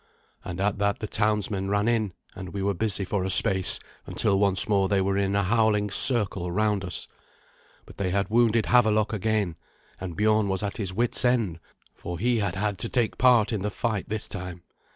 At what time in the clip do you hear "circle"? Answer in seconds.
5.91-6.51